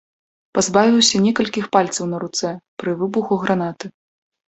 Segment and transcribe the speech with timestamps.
[0.57, 2.49] Пазбавіўся некалькіх пальцаў на руцэ
[2.81, 3.97] пры выбуху гранаты.